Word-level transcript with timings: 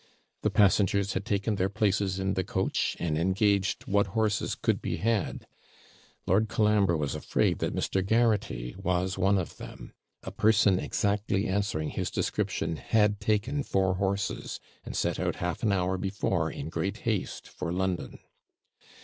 The 0.41 0.49
passengers 0.49 1.13
had 1.13 1.25
taken 1.25 1.57
their 1.57 1.69
places 1.69 2.19
in 2.19 2.33
the 2.33 2.43
coach, 2.43 2.97
and 2.99 3.19
engaged 3.19 3.85
what 3.85 4.07
horses 4.17 4.55
could 4.55 4.81
be 4.81 4.97
had. 4.97 5.45
Lord 6.25 6.49
Colambre 6.49 6.97
was 6.97 7.13
afraid 7.13 7.59
that 7.59 7.75
Mr. 7.75 8.03
Garraghty 8.03 8.75
was 8.77 9.19
one 9.19 9.37
of 9.37 9.57
them; 9.57 9.93
a 10.23 10.31
person 10.31 10.79
exactly 10.79 11.45
answering 11.47 11.89
his 11.89 12.09
description 12.09 12.77
had 12.77 13.19
taken 13.19 13.61
four 13.61 13.97
horses, 13.97 14.59
and 14.83 14.95
set 14.95 15.19
out 15.19 15.35
half 15.35 15.61
an 15.61 15.71
hour 15.71 15.99
before 15.99 16.49
in 16.49 16.69
great 16.69 16.97
haste 17.05 17.47
for 17.47 17.71
London. 17.71 18.17